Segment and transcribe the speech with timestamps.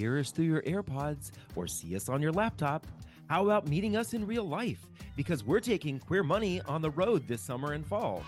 [0.00, 2.86] hear us through your AirPods or see us on your laptop,
[3.28, 4.86] how about meeting us in real life?
[5.14, 8.24] Because we're taking Queer Money on the road this summer and fall.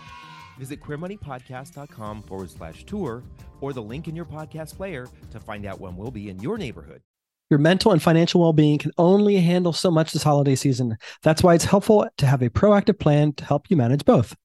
[0.59, 3.23] Visit queermoneypodcast.com forward slash tour
[3.59, 6.59] or the link in your podcast player to find out when we'll be in your
[6.59, 7.01] neighborhood.
[7.49, 10.95] Your mental and financial well being can only handle so much this holiday season.
[11.23, 14.35] That's why it's helpful to have a proactive plan to help you manage both.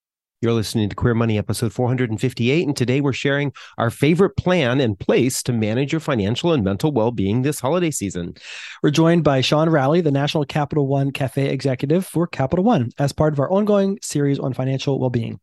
[0.41, 4.97] You're listening to Queer Money episode 458, and today we're sharing our favorite plan and
[4.97, 8.37] place to manage your financial and mental well being this holiday season.
[8.81, 13.13] We're joined by Shaun Rowley, the National Capital One Cafe executive for Capital One, as
[13.13, 15.41] part of our ongoing series on financial well being.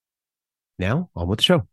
[0.80, 1.68] Now, on with the show.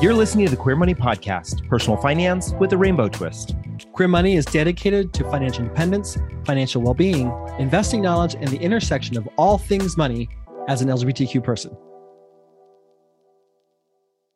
[0.00, 3.56] You're listening to the Queer Money Podcast, personal finance with a rainbow twist.
[3.94, 9.18] Queer Money is dedicated to financial independence, financial well being, investing knowledge, and the intersection
[9.18, 10.28] of all things money
[10.68, 11.76] as an LGBTQ person.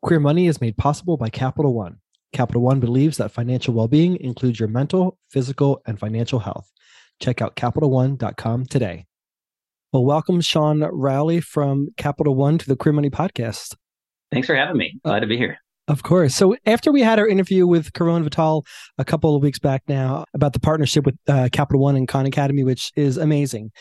[0.02, 1.98] Queer Money is made possible by Capital One.
[2.32, 6.68] Capital One believes that financial well being includes your mental, physical, and financial health.
[7.20, 9.06] Check out CapitalOne.com today.
[9.92, 13.76] Well, welcome, Shaun Rowley from Capital One to the Queer Money Podcast.
[14.32, 14.98] Thanks for having me.
[15.04, 15.58] Glad to be here.
[15.92, 16.34] Of course.
[16.34, 18.64] So after we had our interview with Caron Vital
[18.96, 22.24] a couple of weeks back now about the partnership with uh, Capital One and Khan
[22.24, 23.72] Academy, which is amazing,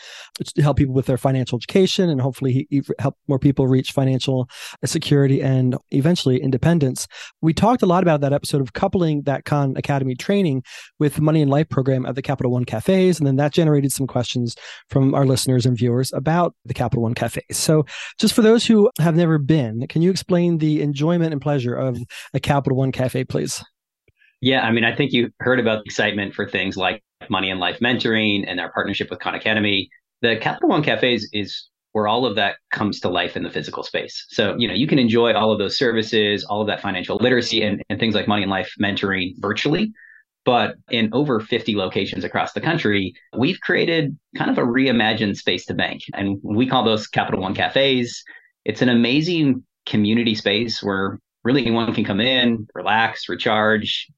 [0.44, 2.68] to help people with their financial education and hopefully
[2.98, 4.46] help more people reach financial
[4.84, 7.08] security and eventually independence.
[7.40, 10.64] We talked a lot about that episode of coupling that Khan Academy training
[10.98, 13.90] with the Money and Life program at the Capital One cafes, and then that generated
[13.90, 14.54] some questions
[14.90, 17.56] from our listeners and viewers about the Capital One cafes.
[17.56, 17.86] So,
[18.18, 22.01] just for those who have never been, can you explain the enjoyment and pleasure of
[22.34, 23.62] a Capital One cafe, please?
[24.40, 27.60] Yeah, I mean, I think you heard about the excitement for things like Money and
[27.60, 29.88] Life mentoring and our partnership with Khan Academy.
[30.20, 33.82] The Capital One cafes is where all of that comes to life in the physical
[33.82, 34.24] space.
[34.30, 37.62] So, you know, you can enjoy all of those services, all of that financial literacy
[37.62, 39.92] and, and things like Money and Life mentoring virtually.
[40.44, 45.66] But in over 50 locations across the country, we've created kind of a reimagined space
[45.66, 46.02] to bank.
[46.14, 48.24] And we call those Capital One cafes.
[48.64, 54.08] It's an amazing community space where really anyone can come in, relax, recharge,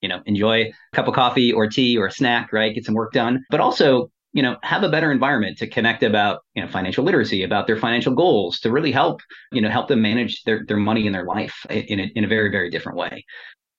[0.00, 2.74] you know, enjoy a cup of coffee or tea or a snack, right?
[2.74, 6.40] Get some work done, but also, you know, have a better environment to connect about,
[6.54, 9.20] you know, financial literacy, about their financial goals, to really help,
[9.52, 12.28] you know, help them manage their, their money in their life in a, in a
[12.28, 13.24] very, very different way.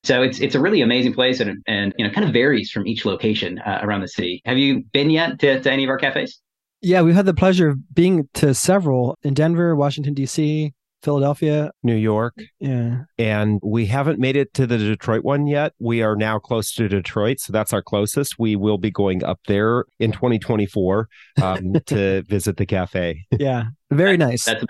[0.03, 2.87] So it's it's a really amazing place and and you know kind of varies from
[2.87, 4.41] each location uh, around the city.
[4.45, 6.39] Have you been yet to, to any of our cafes?
[6.81, 11.95] Yeah, we've had the pleasure of being to several in Denver, Washington D.C., Philadelphia, New
[11.95, 12.35] York.
[12.59, 13.03] Yeah.
[13.17, 15.73] And we haven't made it to the Detroit one yet.
[15.79, 17.39] We are now close to Detroit.
[17.39, 18.37] So that's our closest.
[18.37, 21.07] We will be going up there in 2024
[21.41, 23.25] um, to visit the cafe.
[23.31, 23.65] Yeah.
[23.91, 24.45] Very nice.
[24.45, 24.63] That's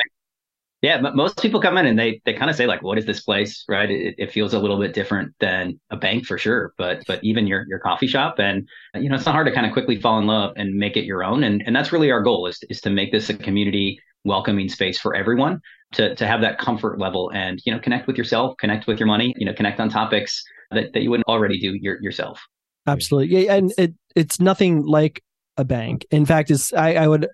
[0.82, 3.20] yeah, most people come in and they they kind of say like, "What is this
[3.20, 3.92] place?" Right?
[3.92, 7.48] It, it, feels a little bit different than a bank for sure, but but even
[7.48, 10.20] your your coffee shop, and you know, it's not hard to kind of quickly fall
[10.20, 12.80] in love and make it your own, and and that's really our goal is is
[12.82, 15.62] to make this a community welcoming space for everyone
[15.94, 19.08] to to have that comfort level and you know connect with yourself, connect with your
[19.08, 22.42] money, you know, connect on topics that, that you wouldn't already do your, yourself.
[22.88, 25.24] Absolutely, yeah, and it it's nothing like
[25.58, 26.06] a bank.
[26.12, 27.28] In fact, is I, I would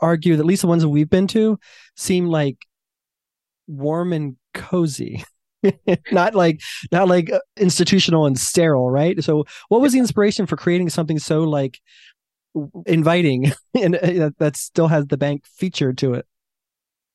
[0.00, 1.58] argue that at least the ones that we've been to
[1.96, 2.56] seem like
[3.66, 5.24] warm and cozy.
[6.10, 6.58] not like
[6.90, 11.18] not like uh, institutional and sterile right so what was the inspiration for creating something
[11.18, 11.78] so like
[12.86, 16.24] inviting and uh, that still has the bank feature to it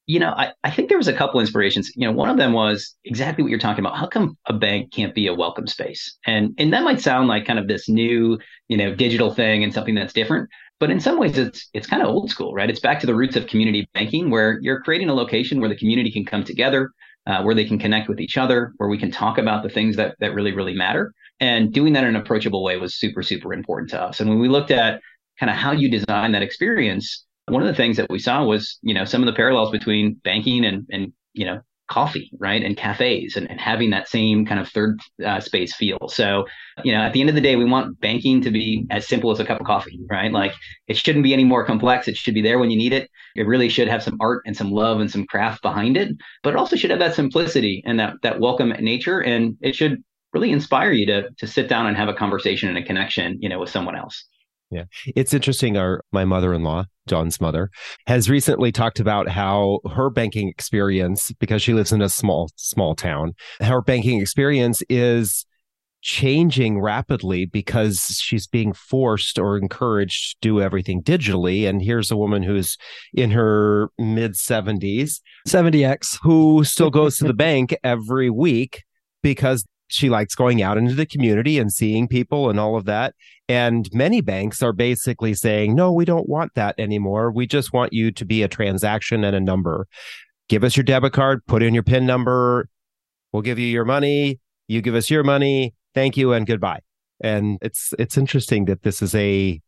[0.08, 1.92] you know, I, I think there was a couple inspirations.
[1.96, 3.98] You know, one of them was exactly what you're talking about.
[3.98, 6.16] How come a bank can't be a welcome space?
[6.26, 9.74] And and that might sound like kind of this new, you know, digital thing and
[9.74, 10.50] something that's different.
[10.80, 12.70] But in some ways, it's it's kind of old school, right?
[12.70, 15.78] It's back to the roots of community banking, where you're creating a location where the
[15.78, 16.92] community can come together,
[17.26, 19.96] uh, where they can connect with each other, where we can talk about the things
[19.96, 21.14] that that really really matter.
[21.40, 24.20] And doing that in an approachable way was super super important to us.
[24.20, 25.02] And when we looked at
[25.40, 28.80] kind of how you design that experience, one of the things that we saw was,
[28.81, 32.75] you know, some of the parallels between banking and, and you know, coffee, right, and
[32.75, 36.00] cafes, and, and having that same kind of third uh, space feel.
[36.07, 36.45] So,
[36.83, 39.30] you know, at the end of the day, we want banking to be as simple
[39.30, 40.31] as a cup of coffee, right?
[40.31, 40.53] Like
[40.88, 42.07] it shouldn't be any more complex.
[42.07, 43.12] It should be there when you need it.
[43.36, 46.51] It really should have some art and some love and some craft behind it, but
[46.51, 50.03] it also should have that simplicity and that that welcome nature, and it should
[50.33, 53.50] really inspire you to to sit down and have a conversation and a connection, you
[53.50, 54.25] know, with someone else.
[54.71, 54.86] Yeah.
[55.15, 55.77] It's interesting.
[55.77, 57.69] Our, my mother in law, John's mother,
[58.07, 62.96] has recently talked about how her banking experience, because she lives in a small, small
[62.96, 65.46] town, her banking experience is
[66.06, 71.68] changing rapidly because she's being forced or encouraged to do everything digitally.
[71.68, 72.78] And here's a woman who's
[73.13, 78.84] in her mid 70s, 70x, who still goes to the bank every week
[79.24, 83.14] because she likes going out into the community and seeing people and all of that.
[83.48, 87.32] And many banks are basically saying, no, we don't want that anymore.
[87.32, 89.88] We just want you to be a transaction and a number.
[90.50, 92.70] Give us your debit card, put in your PIN number.
[93.32, 94.40] We'll give you your money.
[94.68, 96.82] You give us your money thank you and goodbye.
[97.22, 99.60] And it's it's interesting that this is a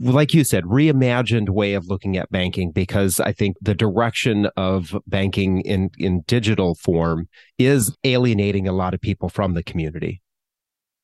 [0.00, 4.96] like you said, reimagined way of looking at banking because I think the direction of
[5.06, 7.28] banking in, in digital form
[7.58, 10.22] is alienating a lot of people from the community.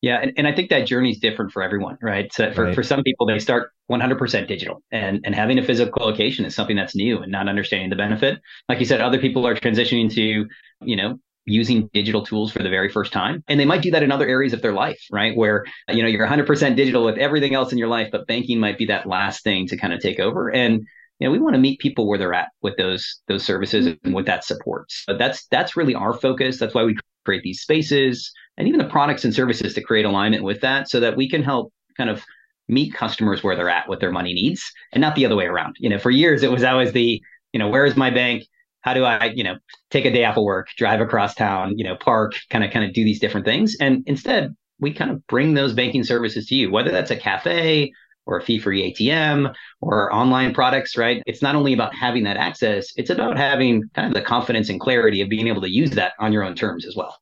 [0.04, 2.30] Yeah, and, and I think that journey is different for everyone, right?
[2.30, 2.74] So for, right.
[2.74, 6.76] for some people, they start 100% digital, and and having a physical location is something
[6.76, 8.38] that's new and not understanding the benefit.
[8.68, 10.46] Like you said, other people are transitioning to,
[10.82, 13.44] you know, using digital tools for the very first time.
[13.48, 15.36] And they might do that in other areas of their life, right?
[15.36, 18.78] Where, you know, you're 100% digital with everything else in your life, but banking might
[18.78, 20.48] be that last thing to kind of take over.
[20.50, 20.86] And,
[21.18, 24.14] you know, we want to meet people where they're at with those, those services and
[24.14, 24.88] with that support.
[25.06, 26.58] But that's, that's really our focus.
[26.58, 30.44] That's why we create these spaces and even the products and services to create alignment
[30.44, 32.22] with that so that we can help kind of
[32.68, 35.76] meet customers where they're at with their money needs and not the other way around.
[35.78, 37.20] You know, for years it was always the,
[37.52, 38.44] you know, where is my bank?
[38.84, 39.56] How do I, you know,
[39.90, 42.84] take a day off of work, drive across town, you know, park, kind of kind
[42.84, 43.76] of do these different things.
[43.80, 47.92] And instead, we kind of bring those banking services to you, whether that's a cafe
[48.26, 51.22] or a fee-free ATM or online products, right?
[51.26, 54.78] It's not only about having that access, it's about having kind of the confidence and
[54.78, 57.18] clarity of being able to use that on your own terms as well.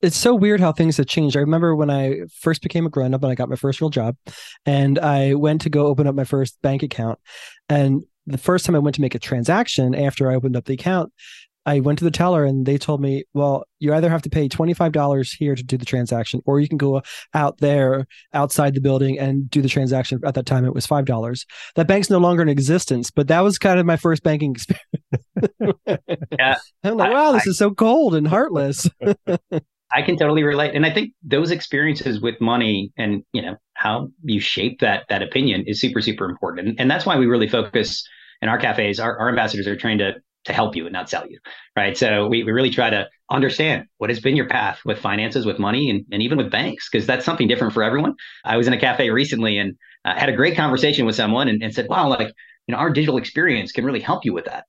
[0.00, 1.36] It's so weird how things have changed.
[1.36, 3.90] I remember when I first became a grown up and I got my first real
[3.90, 4.16] job
[4.64, 7.18] and I went to go open up my first bank account
[7.68, 10.74] and the first time I went to make a transaction after I opened up the
[10.74, 11.12] account,
[11.64, 14.48] I went to the teller and they told me, well, you either have to pay
[14.48, 17.02] $25 here to do the transaction, or you can go
[17.34, 20.20] out there outside the building and do the transaction.
[20.24, 21.46] At that time, it was $5.
[21.76, 25.78] That bank's no longer in existence, but that was kind of my first banking experience.
[26.38, 26.56] yeah.
[26.84, 28.88] I'm like, wow, I, this I, is so cold and heartless.
[29.94, 30.74] I can totally relate.
[30.74, 35.22] And I think those experiences with money and, you know, how you shape that that
[35.22, 36.68] opinion is super, super important.
[36.68, 38.06] And, and that's why we really focus
[38.40, 41.24] in our cafes, our, our ambassadors are trained to to help you and not sell
[41.30, 41.38] you.
[41.76, 41.96] Right.
[41.96, 45.60] So we, we really try to understand what has been your path with finances, with
[45.60, 48.14] money, and, and even with banks, because that's something different for everyone.
[48.44, 51.62] I was in a cafe recently and uh, had a great conversation with someone and,
[51.62, 52.32] and said, wow, like,
[52.66, 54.64] you know, our digital experience can really help you with that.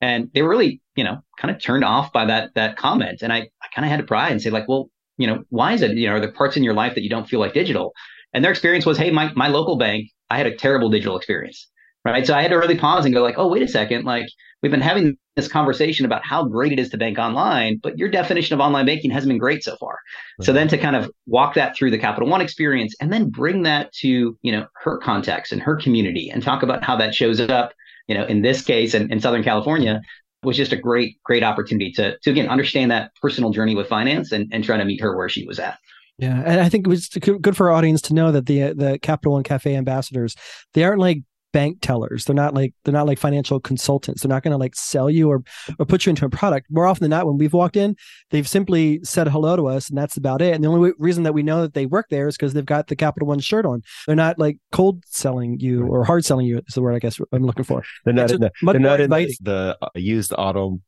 [0.00, 3.22] And they were really, you know, kind of turned off by that that comment.
[3.22, 5.74] And I, I kind of had to pry and say, like, well, you know, why
[5.74, 7.52] is it, you know, are there parts in your life that you don't feel like
[7.52, 7.92] digital?
[8.32, 11.68] And their experience was, hey, my, my local bank, I had a terrible digital experience.
[12.02, 12.26] Right.
[12.26, 14.06] So I had to really pause and go, like, oh, wait a second.
[14.06, 14.24] Like,
[14.62, 18.08] we've been having this conversation about how great it is to bank online, but your
[18.08, 19.98] definition of online banking hasn't been great so far.
[20.38, 20.46] Right.
[20.46, 23.64] So then to kind of walk that through the Capital One experience and then bring
[23.64, 27.38] that to, you know, her context and her community and talk about how that shows
[27.38, 27.74] up
[28.10, 30.02] you know, in this case in, in Southern California
[30.42, 34.32] was just a great, great opportunity to, to again, understand that personal journey with finance
[34.32, 35.78] and, and try to meet her where she was at.
[36.18, 38.98] Yeah, and I think it was good for our audience to know that the the
[39.00, 40.36] Capital One Cafe ambassadors
[40.74, 41.22] they aren't like
[41.52, 42.24] bank tellers.
[42.24, 44.22] They're not like they're not like financial consultants.
[44.22, 45.42] They're not going to like sell you or
[45.78, 46.66] or put you into a product.
[46.70, 47.96] More often than not, when we've walked in,
[48.30, 50.54] they've simply said hello to us, and that's about it.
[50.54, 52.88] And the only reason that we know that they work there is because they've got
[52.88, 53.82] the Capital One shirt on.
[54.06, 56.58] They're not like cold selling you or hard selling you.
[56.58, 57.82] Is the word I guess I'm looking for.
[58.04, 60.80] They're not in the, they're not in the, the uh, used auto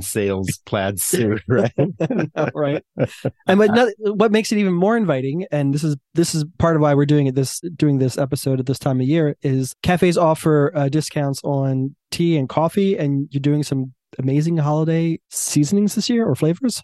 [0.00, 1.72] sales plaid suit, right?
[2.54, 2.82] right.
[3.46, 6.76] And but not, what makes it even more inviting, and this is this is part
[6.76, 9.74] of why we're doing it this doing this episode at this time of year, is
[9.82, 15.94] cafes offer uh, discounts on tea and coffee, and you're doing some amazing holiday seasonings
[15.94, 16.82] this year or flavors.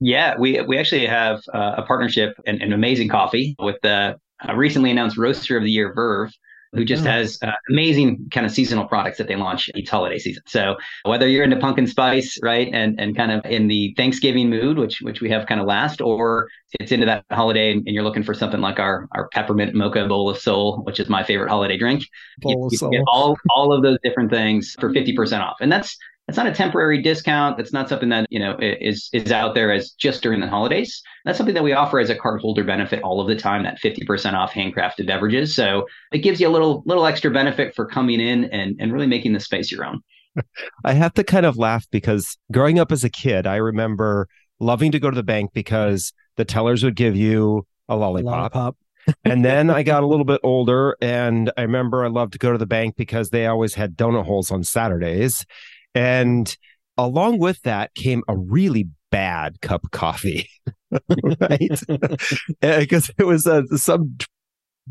[0.00, 4.54] Yeah, we we actually have uh, a partnership and an amazing coffee with the uh,
[4.54, 6.32] recently announced Roaster of the Year Verve
[6.72, 7.10] who just oh.
[7.10, 10.42] has uh, amazing kind of seasonal products that they launch each holiday season.
[10.46, 14.78] So whether you're into pumpkin spice, right, and and kind of in the Thanksgiving mood,
[14.78, 18.22] which which we have kind of last, or it's into that holiday and, you're looking
[18.22, 21.78] for something like our our peppermint mocha bowl of soul, which is my favorite holiday
[21.78, 22.04] drink.
[22.40, 25.70] Bowl you, you get all all of those different things for fifty percent off, and
[25.70, 25.96] that's
[26.28, 27.56] it's not a temporary discount.
[27.56, 31.00] That's not something that, you know, is, is out there as just during the holidays.
[31.24, 33.78] That's something that we offer as a card holder benefit all of the time, that
[33.80, 35.54] 50% off handcrafted beverages.
[35.54, 39.06] So it gives you a little, little extra benefit for coming in and, and really
[39.06, 40.00] making the space your own.
[40.84, 44.28] I have to kind of laugh because growing up as a kid, I remember
[44.58, 48.54] loving to go to the bank because the tellers would give you a lollipop.
[48.54, 48.76] lollipop.
[49.24, 52.50] and then I got a little bit older and I remember I loved to go
[52.50, 55.46] to the bank because they always had donut holes on Saturdays.
[55.96, 56.54] And
[56.98, 60.48] along with that came a really bad cup of coffee.
[61.40, 61.80] right?
[62.60, 64.16] Because it was uh, some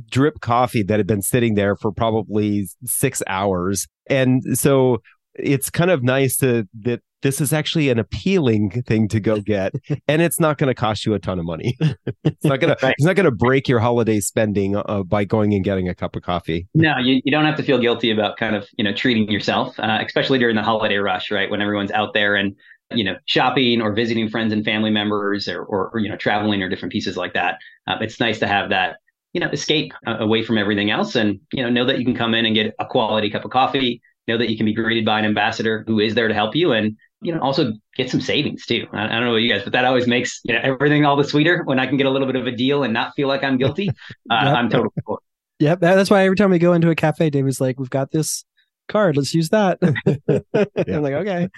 [0.09, 3.87] drip coffee that had been sitting there for probably six hours.
[4.07, 5.01] And so
[5.35, 9.73] it's kind of nice to that this is actually an appealing thing to go get
[10.07, 11.75] and it's not going to cost you a ton of money.
[12.23, 12.79] It's not going right.
[12.79, 15.95] to it's not going to break your holiday spending uh, by going and getting a
[15.95, 16.67] cup of coffee.
[16.75, 19.79] No you, you don't have to feel guilty about kind of you know treating yourself
[19.79, 21.49] uh, especially during the holiday rush right?
[21.49, 22.55] When everyone's out there and
[22.91, 26.61] you know shopping or visiting friends and family members or or, or you know traveling
[26.61, 27.57] or different pieces like that.
[27.87, 28.97] Uh, it's nice to have that
[29.33, 32.15] you know escape uh, away from everything else and you know know that you can
[32.15, 35.05] come in and get a quality cup of coffee know that you can be greeted
[35.05, 38.21] by an ambassador who is there to help you and you know also get some
[38.21, 40.59] savings too i, I don't know what you guys but that always makes you know
[40.63, 42.93] everything all the sweeter when i can get a little bit of a deal and
[42.93, 43.89] not feel like i'm guilty
[44.29, 44.55] uh, yep.
[44.55, 45.21] i'm totally cool.
[45.59, 48.11] Yep, that's why every time we go into a cafe, Dave is like, "We've got
[48.11, 48.43] this
[48.87, 49.17] card.
[49.17, 49.79] Let's use that.
[50.87, 51.49] I'm like, okay.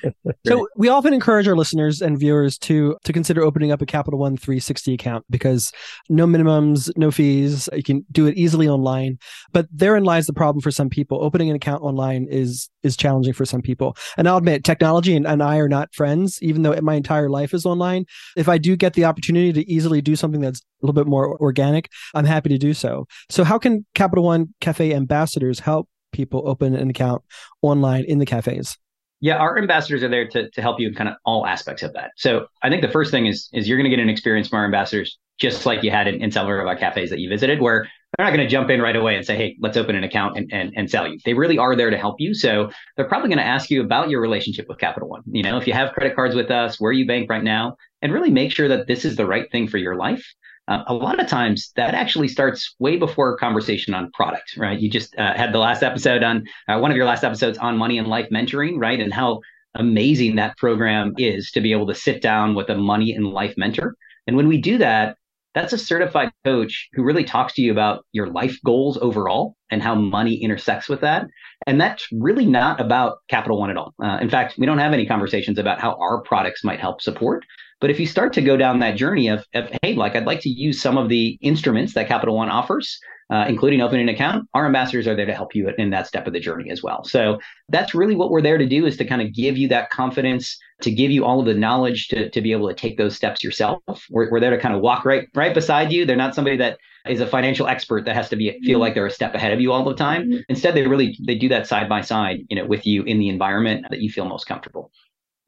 [0.46, 4.20] So we often encourage our listeners and viewers to to consider opening up a Capital
[4.20, 5.72] One 360 account because
[6.10, 7.70] no minimums, no fees.
[7.74, 9.18] You can do it easily online.
[9.52, 11.24] But therein lies the problem for some people.
[11.24, 13.96] Opening an account online is is challenging for some people.
[14.18, 17.54] And I'll admit, technology and, and I are not friends, even though my entire life
[17.54, 18.06] is online.
[18.36, 21.38] If I do get the opportunity to easily do something that's a little bit more
[21.40, 23.08] organic, I'm happy to do so.
[23.30, 27.24] So how can Capital One Cafe ambassadors help people open an account
[27.62, 28.78] online in the cafes?
[29.20, 31.94] Yeah, our ambassadors are there to, to help you in kind of all aspects of
[31.94, 32.12] that.
[32.18, 34.60] So I think the first thing is is you're going to get an experience from
[34.60, 37.62] our ambassadors just like you had in, in several of our cafes that you visited,
[37.62, 37.88] where
[38.18, 40.38] they're not going to jump in right away and say, hey, let's open an account
[40.38, 41.20] and, and, and sell you.
[41.26, 42.34] They really are there to help you.
[42.34, 45.22] So they're probably going to ask you about your relationship with Capital One.
[45.28, 48.14] You know, if you have credit cards with us, where you bank right now, and
[48.14, 50.26] really make sure that this is the right thing for your life
[50.68, 54.80] uh, a lot of times that actually starts way before a conversation on product, right?
[54.80, 57.78] You just uh, had the last episode on uh, one of your last episodes on
[57.78, 59.00] money and life mentoring, right?
[59.00, 59.42] And how
[59.76, 63.56] amazing that program is to be able to sit down with a money and life
[63.58, 63.96] mentor.
[64.26, 65.18] And when we do that,
[65.56, 69.82] that's a certified coach who really talks to you about your life goals overall and
[69.82, 71.26] how money intersects with that.
[71.66, 73.94] And that's really not about Capital One at all.
[74.04, 77.44] Uh, in fact, we don't have any conversations about how our products might help support.
[77.80, 80.42] But if you start to go down that journey of, of hey, like I'd like
[80.42, 84.48] to use some of the instruments that Capital One offers, uh, including opening an account,
[84.54, 87.04] our ambassadors are there to help you in that step of the journey as well.
[87.04, 89.90] So that's really what we're there to do is to kind of give you that
[89.90, 93.16] confidence, to give you all of the knowledge to, to be able to take those
[93.16, 93.82] steps yourself.
[94.10, 96.06] We're, we're there to kind of walk right right beside you.
[96.06, 99.06] They're not somebody that is a financial expert that has to be feel like they're
[99.06, 100.24] a step ahead of you all the time.
[100.24, 100.40] Mm-hmm.
[100.50, 103.30] Instead, they really they do that side by side, you know, with you in the
[103.30, 104.92] environment that you feel most comfortable.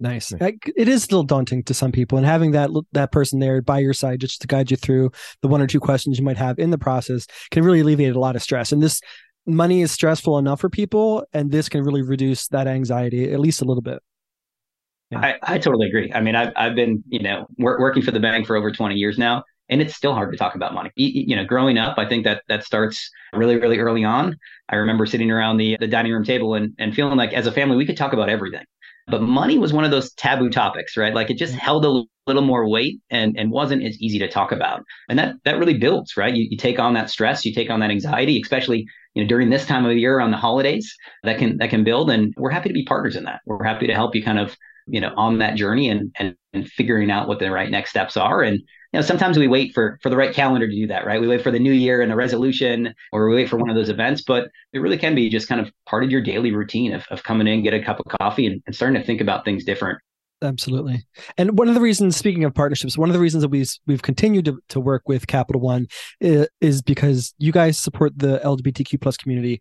[0.01, 0.31] Nice.
[0.31, 3.93] It is still daunting to some people, and having that that person there by your
[3.93, 6.69] side just to guide you through the one or two questions you might have in
[6.69, 8.71] the process can really alleviate a lot of stress.
[8.71, 9.01] And this
[9.45, 13.61] money is stressful enough for people, and this can really reduce that anxiety at least
[13.61, 14.01] a little bit.
[15.11, 15.19] Yeah.
[15.19, 16.13] I, I totally agree.
[16.13, 19.17] I mean, I've I've been you know working for the bank for over twenty years
[19.17, 20.91] now, and it's still hard to talk about money.
[20.95, 24.37] You, you know, growing up, I think that that starts really really early on.
[24.69, 27.51] I remember sitting around the the dining room table and and feeling like as a
[27.51, 28.63] family we could talk about everything
[29.09, 31.13] but money was one of those taboo topics, right?
[31.13, 31.59] Like it just mm-hmm.
[31.59, 34.83] held a little more weight and, and wasn't as easy to talk about.
[35.09, 36.33] And that, that really builds, right?
[36.33, 38.85] You, you take on that stress, you take on that anxiety, especially,
[39.15, 42.09] you know, during this time of year on the holidays that can, that can build.
[42.09, 43.41] And we're happy to be partners in that.
[43.45, 44.55] We're happy to help you kind of,
[44.89, 48.17] you know, on that journey and, and, and figuring out what the right next steps
[48.17, 48.41] are.
[48.41, 51.21] And, you know, sometimes we wait for for the right calendar to do that, right?
[51.21, 53.75] We wait for the new year and a resolution, or we wait for one of
[53.75, 54.23] those events.
[54.25, 57.23] But it really can be just kind of part of your daily routine of, of
[57.23, 59.99] coming in, get a cup of coffee, and, and starting to think about things different.
[60.41, 61.05] Absolutely.
[61.37, 64.01] And one of the reasons, speaking of partnerships, one of the reasons that we've we've
[64.01, 65.87] continued to, to work with Capital One
[66.21, 69.59] is, is because you guys support the LGBTQ plus community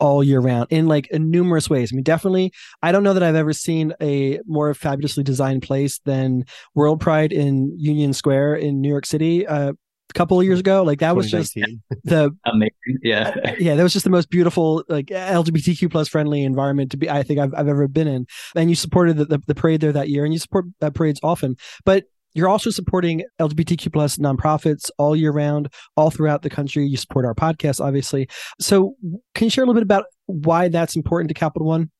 [0.00, 1.92] all year round in like in numerous ways.
[1.92, 2.52] I mean, definitely,
[2.82, 7.32] I don't know that I've ever seen a more fabulously designed place than World Pride
[7.32, 9.46] in Union Square in New York City.
[9.46, 9.72] Uh,
[10.10, 11.54] a couple of years ago like that was just
[12.02, 16.90] the amazing yeah yeah that was just the most beautiful like lgbtq plus friendly environment
[16.90, 18.26] to be i think i've, I've ever been in
[18.56, 21.20] and you supported the, the, the parade there that year and you support uh, parades
[21.22, 26.86] often but you're also supporting LGBTQ plus nonprofits all year round, all throughout the country.
[26.86, 28.28] You support our podcast, obviously.
[28.60, 28.94] So,
[29.34, 31.90] can you share a little bit about why that's important to Capital One?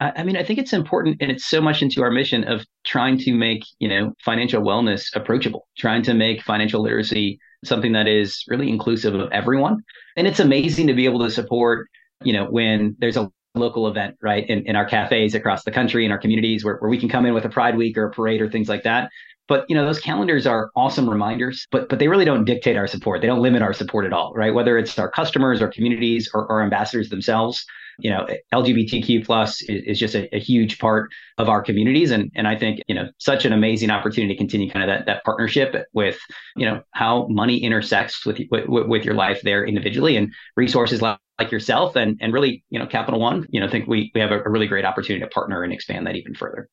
[0.00, 3.16] I mean, I think it's important, and it's so much into our mission of trying
[3.18, 8.44] to make you know financial wellness approachable, trying to make financial literacy something that is
[8.48, 9.82] really inclusive of everyone.
[10.16, 11.88] And it's amazing to be able to support,
[12.22, 14.48] you know, when there's a local event, right?
[14.48, 17.24] In, in our cafes across the country, in our communities where, where we can come
[17.26, 19.10] in with a pride week or a parade or things like that.
[19.46, 22.86] But you know, those calendars are awesome reminders, but but they really don't dictate our
[22.86, 23.20] support.
[23.20, 24.54] They don't limit our support at all, right?
[24.54, 27.64] Whether it's our customers, our communities, or our ambassadors themselves.
[27.98, 32.10] you know, LGBTQ plus is, is just a, a, huge part of our communities.
[32.10, 35.06] And, and I think, you know, such an amazing opportunity to continue kind of that,
[35.06, 36.18] that partnership with,
[36.56, 41.20] you know, how money intersects with, with, with your life there individually and resources like,
[41.38, 44.30] like yourself and, and really, you know, Capital One, you know, think we, we have
[44.30, 46.68] a, a really great opportunity to partner and expand that even further.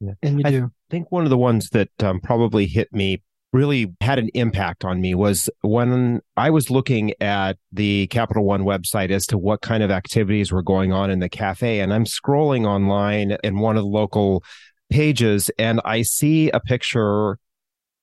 [0.00, 0.12] Yeah.
[0.22, 0.70] And we I do.
[0.90, 5.00] think one of the ones that um, probably hit me really had an impact on
[5.00, 9.82] me was when I was looking at the Capital One website as to what kind
[9.82, 11.80] of activities were going on in the cafe.
[11.80, 14.42] And I'm scrolling online in one of the local
[14.90, 17.38] pages and I see a picture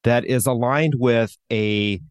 [0.03, 2.01] that is aligned with a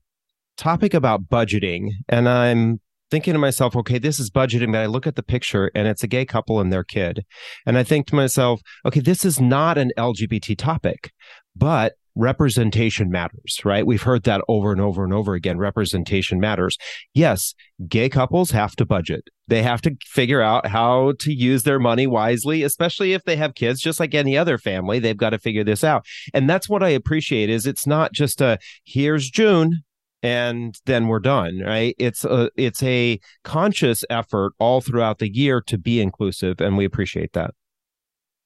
[0.57, 1.91] topic about budgeting.
[2.09, 2.81] And I'm
[3.13, 4.73] thinking to myself, okay, this is budgeting.
[4.73, 7.27] But I look at the picture and it's a gay couple and their kid.
[7.67, 11.13] And I think to myself, okay, this is not an LGBT topic,
[11.55, 13.87] but representation matters, right?
[13.87, 15.59] We've heard that over and over and over again.
[15.59, 16.79] Representation matters.
[17.13, 17.55] Yes,
[17.87, 19.29] gay couples have to budget.
[19.47, 23.55] They have to figure out how to use their money wisely, especially if they have
[23.55, 24.99] kids, just like any other family.
[24.99, 26.07] They've got to figure this out.
[26.33, 29.83] And that's what I appreciate is it's not just a here's June
[30.23, 31.95] and then we're done, right?
[31.99, 36.85] It's a it's a conscious effort all throughout the year to be inclusive and we
[36.85, 37.53] appreciate that.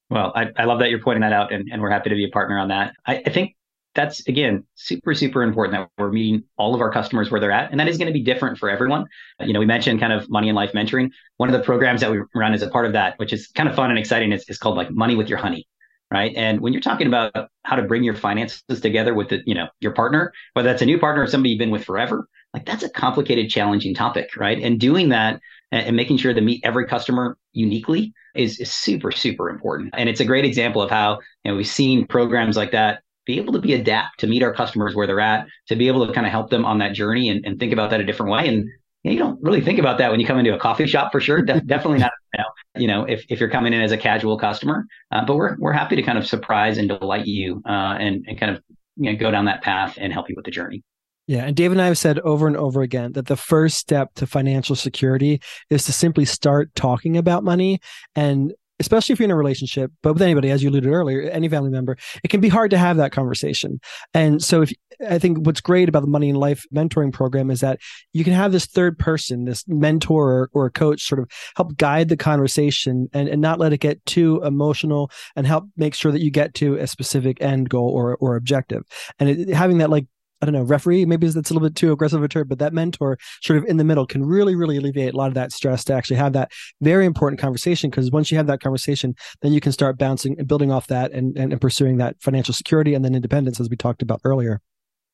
[0.08, 2.24] Well, I, I love that you're pointing that out, and, and we're happy to be
[2.24, 2.94] a partner on that.
[3.06, 3.56] I, I think
[3.96, 7.70] that's again super super important that we're meeting all of our customers where they're at
[7.70, 9.06] and that is going to be different for everyone
[9.40, 12.10] you know we mentioned kind of money and life mentoring one of the programs that
[12.10, 14.44] we run as a part of that which is kind of fun and exciting is,
[14.48, 15.66] is called like money with your honey
[16.12, 16.32] right?
[16.36, 17.32] And when you're talking about
[17.64, 20.86] how to bring your finances together with the you know your partner whether that's a
[20.86, 24.58] new partner or somebody you've been with forever like that's a complicated challenging topic right?
[24.62, 25.40] And doing that
[25.72, 29.94] and, making sure to meet every customer uniquely is, is super super important.
[29.96, 33.38] And it's a great example of how you know we've seen programs like that be
[33.38, 36.12] able to be adapt to meet our customers where they're at, to be able to
[36.12, 38.46] kind of help them on that journey and, and think about that a different way.
[38.46, 38.68] And
[39.06, 41.12] you, know, you don't really think about that when you come into a coffee shop
[41.12, 41.42] for sure.
[41.42, 42.44] De- definitely not, you know,
[42.76, 45.72] you know, if, if you're coming in as a casual customer, uh, but we're, we're
[45.72, 48.62] happy to kind of surprise and delight you uh, and, and kind of
[48.96, 50.82] you know, go down that path and help you with the journey.
[51.28, 51.44] Yeah.
[51.44, 54.26] And Dave and I have said over and over again that the first step to
[54.26, 57.80] financial security is to simply start talking about money
[58.14, 61.48] and especially if you're in a relationship, but with anybody, as you alluded earlier, any
[61.48, 63.80] family member, it can be hard to have that conversation.
[64.14, 64.72] And so if
[65.08, 67.80] I think what's great about the money in life mentoring program is that
[68.12, 72.08] you can have this third person, this mentor or, or coach sort of help guide
[72.08, 76.22] the conversation and, and not let it get too emotional and help make sure that
[76.22, 78.82] you get to a specific end goal or, or objective.
[79.18, 80.06] And it, having that like
[80.40, 82.74] I don't know, referee, maybe that's a little bit too aggressive a term, but that
[82.74, 85.82] mentor sort of in the middle can really, really alleviate a lot of that stress
[85.84, 87.88] to actually have that very important conversation.
[87.88, 91.12] Because once you have that conversation, then you can start bouncing and building off that
[91.12, 94.60] and, and, and, pursuing that financial security and then independence, as we talked about earlier.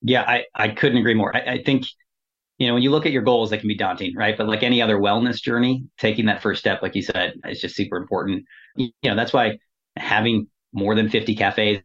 [0.02, 1.34] Yeah, I, I couldn't agree more.
[1.34, 1.86] I, I think,
[2.58, 4.36] you know, when you look at your goals, they can be daunting, right?
[4.36, 7.76] But like any other wellness journey, taking that first step, like you said, is just
[7.76, 8.44] super important.
[8.76, 9.58] You know, that's why
[9.96, 11.80] having more than 50 cafes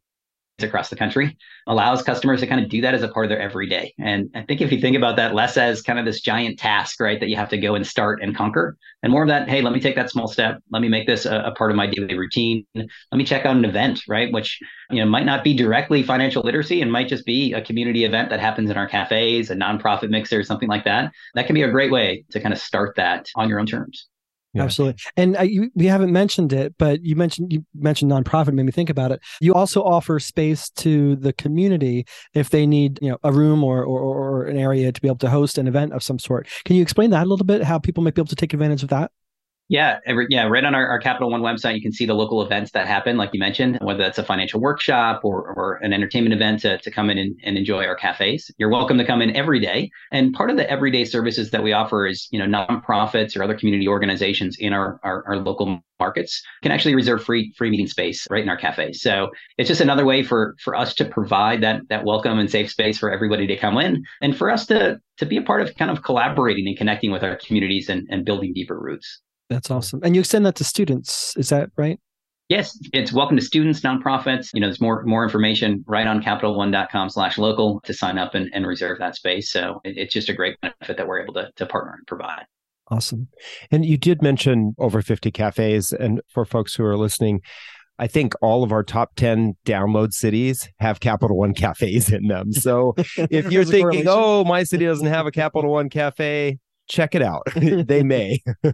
[0.65, 3.39] across the country allows customers to kind of do that as a part of their
[3.39, 3.93] everyday.
[3.99, 6.99] And I think if you think about that less as kind of this giant task,
[6.99, 9.61] right, that you have to go and start and conquer, and more of that, hey,
[9.61, 10.59] let me take that small step.
[10.71, 12.65] Let me make this a, a part of my daily routine.
[12.73, 16.41] Let me check out an event, right, which you know might not be directly financial
[16.41, 20.09] literacy and might just be a community event that happens in our cafes, a nonprofit
[20.09, 21.11] mixer, something like that.
[21.35, 24.07] That can be a great way to kind of start that on your own terms.
[24.57, 24.63] Yeah.
[24.63, 25.01] Absolutely.
[25.15, 28.71] And uh, you, we haven't mentioned it, but you mentioned you mentioned nonprofit made me
[28.71, 29.21] think about it.
[29.39, 33.83] You also offer space to the community if they need, you know, a room or,
[33.83, 36.47] or, or an area to be able to host an event of some sort.
[36.65, 37.63] Can you explain that a little bit?
[37.63, 39.11] How people might be able to take advantage of that?
[39.69, 42.41] Yeah, every, yeah, right on our, our Capital One website, you can see the local
[42.41, 46.33] events that happen, like you mentioned, whether that's a financial workshop or, or an entertainment
[46.33, 48.49] event to, to come in and, and enjoy our cafes.
[48.57, 49.91] You're welcome to come in every day.
[50.13, 53.57] And part of the everyday services that we offer is, you know, nonprofits or other
[53.57, 58.25] community organizations in our, our, our local markets can actually reserve free free meeting space
[58.29, 58.93] right in our cafe.
[58.93, 62.69] So it's just another way for for us to provide that that welcome and safe
[62.69, 65.75] space for everybody to come in and for us to to be a part of
[65.75, 69.21] kind of collaborating and connecting with our communities and, and building deeper roots.
[69.49, 70.01] That's awesome.
[70.03, 71.99] And you extend that to students, is that right?
[72.49, 74.49] Yes, it's welcome to students, nonprofits.
[74.53, 78.49] You know, there's more more information right on capitalone.com slash local to sign up and,
[78.53, 79.51] and reserve that space.
[79.51, 82.45] So it, it's just a great benefit that we're able to, to partner and provide.
[82.89, 83.27] Awesome.
[83.69, 85.91] And you did mention over 50 cafes.
[85.91, 87.41] And for folks who are listening,
[87.99, 92.53] I think all of our top 10 download cities have Capital One cafes in them.
[92.53, 97.21] So if you're thinking, oh, my city doesn't have a Capital One cafe, check it
[97.21, 97.43] out.
[97.55, 98.39] they may.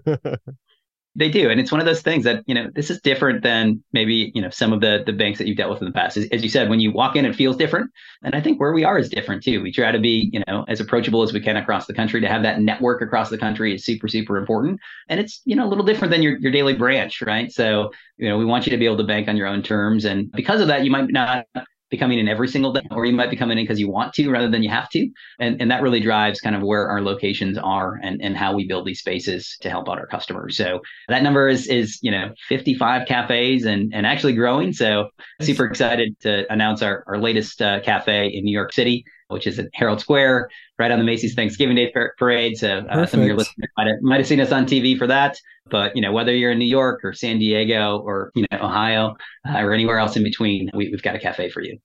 [1.15, 1.51] They do.
[1.51, 4.41] And it's one of those things that, you know, this is different than maybe, you
[4.41, 6.17] know, some of the the banks that you've dealt with in the past.
[6.17, 7.91] As, as, you said, when you walk in, it feels different.
[8.23, 9.61] And I think where we are is different too.
[9.61, 12.19] We try to be, you know, as approachable as we can across the country.
[12.21, 14.79] To have that network across the country is super, super important.
[15.07, 17.51] And it's, you know, a little different than your, your daily branch, right?
[17.51, 20.05] So, you know, we want you to be able to bank on your own terms.
[20.05, 21.45] And because of that, you might not
[21.93, 24.13] be coming in every single day, or you might be coming in because you want
[24.15, 25.07] to rather than you have to.
[25.39, 28.67] And, and that really drives kind of where our locations are and, and how we
[28.67, 30.57] build these spaces to help out our customers.
[30.57, 34.73] So that number is, is, you know, 55 cafes and, and actually growing.
[34.73, 39.47] So super excited to announce our, our latest uh, cafe in New York City, which
[39.47, 42.57] is at Herald Square, right on the Macy's Thanksgiving Day parade.
[42.57, 45.07] So uh, some of your listeners might have, might have seen us on TV for
[45.07, 45.37] that.
[45.69, 49.15] But you know, whether you're in New York or San Diego or you know Ohio
[49.47, 51.77] uh, or anywhere else in between, we, we've got a cafe for you.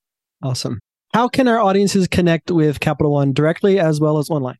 [0.42, 0.78] Awesome.
[1.14, 4.58] How can our audiences connect with Capital One directly as well as online?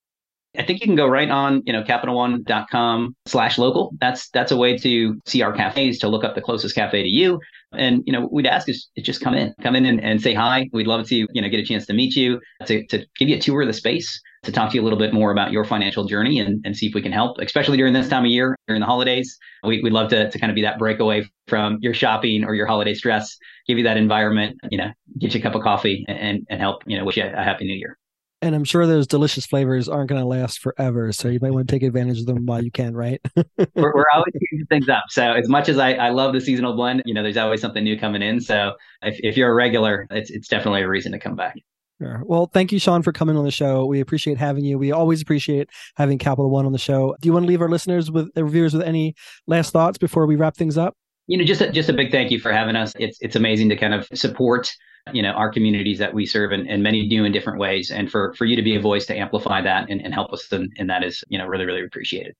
[0.56, 3.92] I think you can go right on, you know, capitalone.com slash local.
[4.00, 7.08] That's that's a way to see our cafes, to look up the closest cafe to
[7.08, 7.38] you.
[7.72, 10.68] And, you know, we'd ask is, just come in, come in and, and say hi.
[10.72, 13.36] We'd love to, you know, get a chance to meet you, to, to give you
[13.36, 15.64] a tour of the space, to talk to you a little bit more about your
[15.64, 18.56] financial journey and, and see if we can help, especially during this time of year,
[18.68, 19.36] during the holidays.
[19.62, 22.54] We, We, would love to, to kind of be that breakaway from your shopping or
[22.54, 26.04] your holiday stress, give you that environment, you know, get you a cup of coffee
[26.08, 27.97] and, and help, you know, wish you a happy new year
[28.40, 31.12] and I'm sure those delicious flavors aren't going to last forever.
[31.12, 33.20] So you might want to take advantage of them while you can, right?
[33.34, 35.04] we're, we're, always changing things up.
[35.08, 37.82] So as much as I, I love the seasonal blend, you know, there's always something
[37.82, 38.40] new coming in.
[38.40, 41.56] So if, if you're a regular, it's, it's definitely a reason to come back.
[42.00, 42.22] Sure.
[42.24, 43.84] Well, thank you, Shaun, for coming on the show.
[43.84, 44.78] We appreciate having you.
[44.78, 47.16] We always appreciate having Capital One on the show.
[47.20, 49.16] Do you want to leave our listeners with the reviewers with any
[49.48, 50.94] last thoughts before we wrap things up?
[51.26, 52.92] You know, just a, just a big thank you for having us.
[53.00, 54.70] It's it's amazing to kind of support
[55.14, 57.90] you know our communities that we serve and, and many do in different ways.
[57.90, 60.50] And for for you to be a voice to amplify that and, and help us
[60.52, 62.34] in, in that is you know really really appreciated.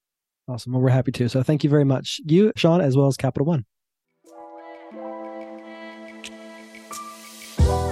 [0.47, 0.73] Awesome.
[0.73, 1.29] Well we're happy to.
[1.29, 3.65] So thank you very much you shaun as well as capital one.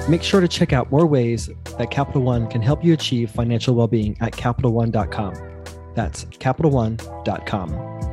[0.07, 3.75] Make sure to check out more ways that Capital One can help you achieve financial
[3.75, 5.33] well-being at capital CapitalOne.com.
[5.95, 8.06] That's capital CapitalOne.com.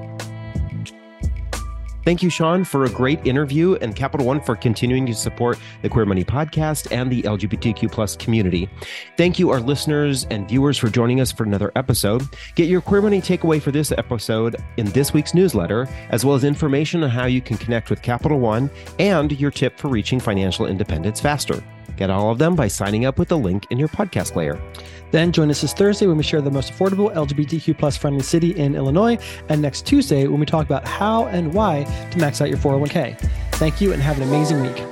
[2.04, 5.88] Thank you, Shaun, for a great interview and Capital One for continuing to support the
[5.88, 8.68] Queer Money podcast and the LGBTQ plus community.
[9.16, 12.22] Thank you, our listeners and viewers, for joining us for another episode.
[12.56, 16.44] Get your Queer Money takeaway for this episode in this week's newsletter, as well as
[16.44, 20.66] information on how you can connect with Capital One and your tip for reaching financial
[20.66, 21.64] independence faster.
[21.96, 24.60] Get all of them by signing up with the link in your podcast player.
[25.10, 28.56] Then join us this Thursday when we share the most affordable LGBTQ plus friendly city
[28.56, 32.48] in Illinois, and next Tuesday when we talk about how and why to max out
[32.48, 33.18] your 401k.
[33.52, 34.82] Thank you and have an amazing week.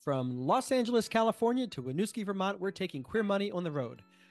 [0.00, 4.02] From Los Angeles, California to Winooski, Vermont, we're taking queer money on the road.